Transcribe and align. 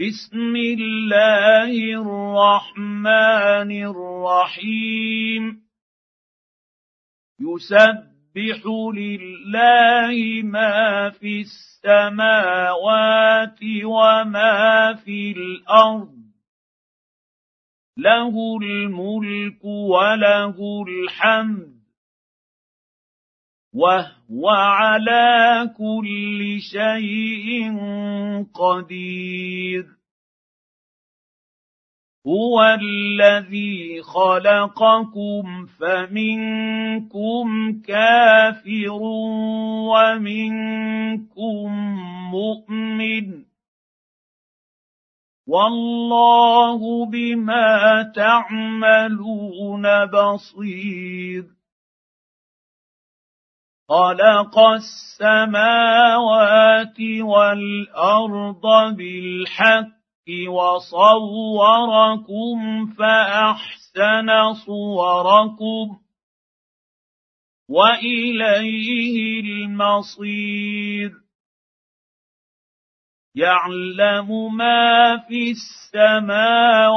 بسم 0.00 0.56
الله 0.56 2.02
الرحمن 2.02 3.70
الرحيم. 3.86 5.62
يسبح 7.40 8.66
لله 8.94 10.42
ما 10.42 11.10
في 11.10 11.40
السماوات 11.40 13.58
وما 13.84 14.94
في 14.94 15.32
الأرض. 15.32 16.14
له 17.98 18.58
الملك 18.62 19.64
وله 19.64 20.84
الحمد. 20.88 21.73
وهو 23.74 24.48
على 24.48 25.70
كل 25.76 26.58
شيء 26.60 27.72
قدير 28.54 29.86
هو 32.26 32.62
الذي 32.80 34.02
خلقكم 34.02 35.66
فمنكم 35.66 37.46
كافر 37.80 39.02
ومنكم 39.90 41.68
مؤمن 42.30 43.44
والله 45.46 47.06
بما 47.06 48.02
تعملون 48.16 50.06
بصير 50.06 51.44
خلق 53.88 54.58
السماوات 54.58 55.00
والأرض 57.20 58.96
بالحق 58.96 60.28
وصوركم 60.48 62.56
فأحسن 62.98 64.54
صوركم 64.66 65.98
وإليه 67.68 69.40
المصير 69.40 71.23
يعلم 73.36 74.54
ما 74.56 75.16
في 75.28 75.50
السماوات 75.50 76.92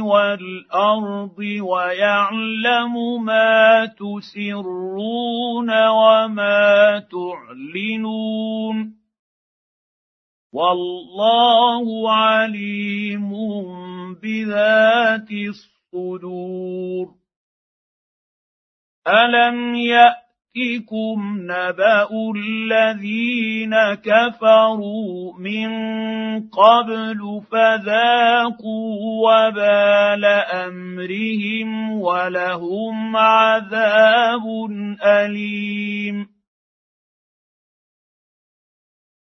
والارض 0.00 1.38
ويعلم 1.60 3.24
ما 3.24 3.86
تسرون 3.86 5.70
وما 5.88 6.98
تعلنون 7.10 8.98
والله 10.52 12.12
عليم 12.12 13.30
بذات 14.14 15.30
الصدور 15.30 17.14
الم 19.08 19.74
يأت 19.74 20.27
ياتكم 20.56 21.36
نبا 21.40 22.08
الذين 22.36 23.74
كفروا 23.94 25.32
من 25.38 25.70
قبل 26.48 27.42
فذاقوا 27.52 28.96
وبال 29.28 30.24
امرهم 30.24 32.00
ولهم 32.00 33.16
عذاب 33.16 34.42
اليم. 35.04 36.28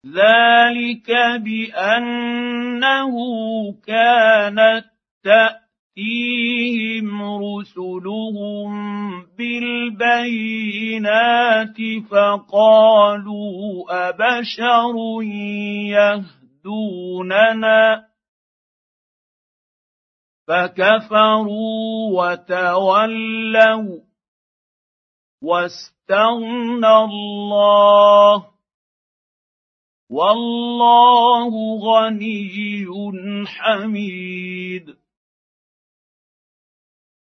ذلك 0.05 1.11
بانه 1.41 3.15
كانت 3.87 4.85
تأتي 5.23 5.64
تاتيهم 5.95 7.07
رسلهم 7.23 8.71
بالبينات 9.37 10.67
فقالوا 12.11 13.85
ابشر 14.09 14.95
يهدوننا 16.65 17.83
فكفروا 20.47 22.09
وتولوا 22.11 23.99
واستغنى 25.41 26.95
الله 26.95 28.45
والله 30.09 31.51
غني 31.79 32.85
حميد 33.47 35.04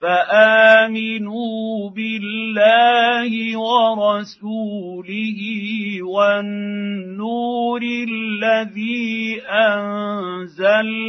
فامنوا 0.00 1.90
بالله 1.90 3.58
ورسوله 3.58 5.40
والنور 6.02 7.82
الذي 7.82 9.42
انزلنا 9.42 11.06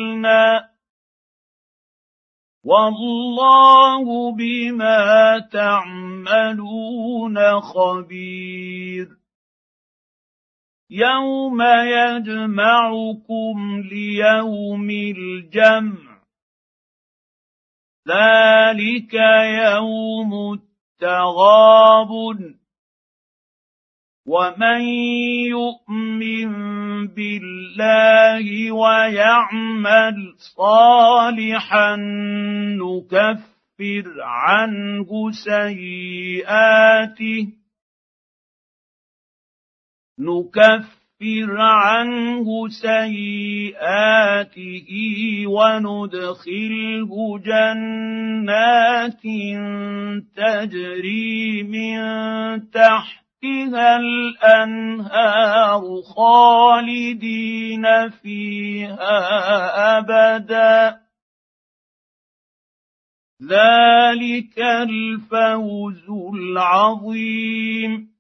والله 2.64 4.32
بما 4.36 5.40
تعملون 5.52 7.38
خبير 7.62 9.08
يوم 10.90 11.62
يجمعكم 12.02 13.56
ليوم 13.92 14.90
الجمع 14.90 16.07
ذلك 18.08 19.14
يوم 19.44 20.54
التغاب 20.54 22.12
ومن 24.28 24.82
يؤمن 25.48 26.52
بالله 27.08 28.72
ويعمل 28.72 30.36
صالحا 30.38 31.96
نكفر 32.80 34.22
عنه 34.22 35.32
سيئاته 35.46 36.78
نكفر 40.20 40.97
نكفر 41.22 41.62
عنه 41.62 42.68
سيئاته 42.70 44.10
وندخله 45.48 47.40
جنات 47.40 49.22
تجري 50.36 51.64
من 51.64 52.00
تحتها 52.72 53.98
الأنهار 53.98 55.82
خالدين 56.16 57.86
فيها 58.10 59.20
أبدا. 59.98 60.98
ذلك 63.44 64.60
الفوز 64.60 66.10
العظيم. 66.34 68.17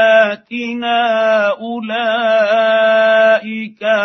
اولئك 1.50 3.02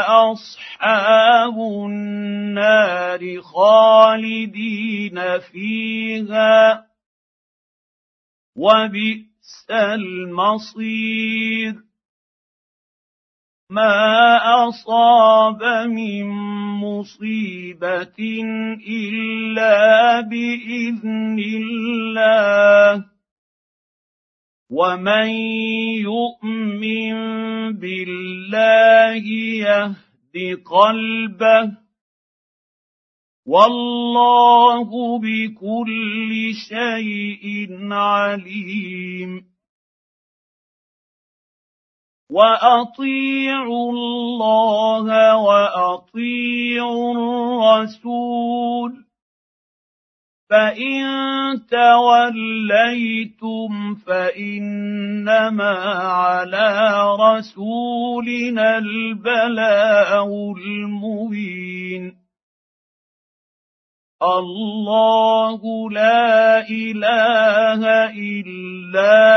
اصحاب 0.08 1.60
النار 1.60 3.42
خالدين 3.42 5.40
فيها 5.40 6.86
وبئس 8.58 9.68
المصير 9.72 11.76
ما 13.70 14.38
اصاب 14.68 15.64
من 15.90 16.26
مصيبه 16.80 18.20
الا 18.88 20.22
باذن 20.22 21.40
الله 21.40 23.06
ومن 24.70 25.30
يؤمن 26.08 27.14
بالله 27.80 29.26
يهد 29.68 30.64
قلبه 30.66 31.78
والله 33.46 35.20
بكل 35.20 36.54
شيء 36.70 37.68
عليم 37.94 39.57
واطيعوا 42.30 43.92
الله 43.92 45.38
واطيعوا 45.38 47.14
الرسول 47.14 49.08
فان 50.50 51.66
توليتم 51.72 53.16
فانما 53.96 55.74
على 56.04 56.70
رسولنا 57.20 58.78
البلاغ 58.78 60.28
المبين 60.58 62.18
الله 64.24 65.90
لا 65.92 66.60
اله 66.70 67.82
الا 68.10 69.37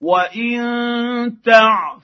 وان 0.00 0.62
تعفوا 1.44 2.00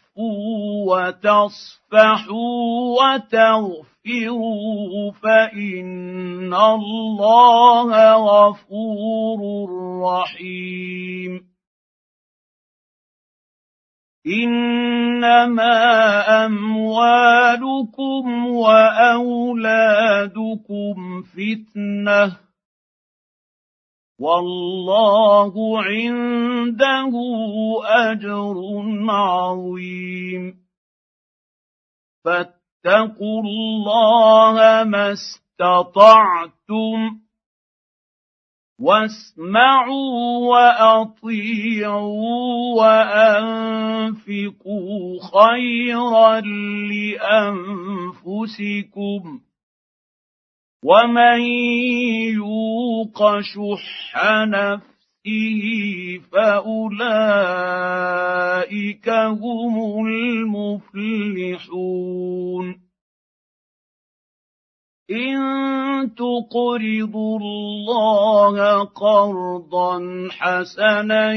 وتصفحوا 0.86 2.56
وتغفروا 2.98 5.12
فان 5.12 6.54
الله 6.54 8.14
غفور 8.14 9.40
رحيم 10.02 11.32
انما 14.26 15.76
اموالكم 16.46 18.46
واولادكم 18.46 19.36
فتنه 21.22 22.45
والله 24.18 25.82
عنده 25.82 27.12
اجر 27.84 28.56
عظيم. 29.10 30.54
فاتقوا 32.24 33.42
الله 33.42 34.84
ما 34.84 35.12
استطعتم 35.12 37.20
واسمعوا 38.80 40.38
واطيعوا 40.50 42.26
وانفقوا 42.76 44.50
خيرا 45.34 46.40
لانفسكم 48.26 49.40
ومن 50.86 51.40
يوق 52.38 53.18
شح 53.40 54.12
نفسه 54.46 55.62
فاولئك 56.32 57.08
هم 59.08 60.06
المفلحون 60.86 61.66
ان 65.10 65.38
تقرضوا 66.14 67.38
الله 67.38 68.84
قرضا 68.84 70.28
حسنا 70.30 71.32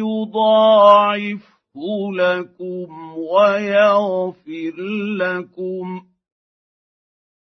يضاعفه 0.00 1.40
لكم 2.16 2.88
ويغفر 3.16 4.76
لكم 5.18 6.09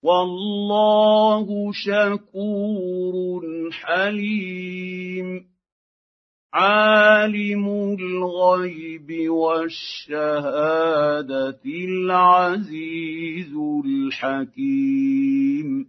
والله 0.03 1.73
شكور 1.73 3.71
حليم. 3.73 5.53
عالم 6.55 7.97
الغيب 8.01 9.31
والشهادة 9.31 10.21
العزيز 11.65 13.55
الحكيم. 13.85 15.87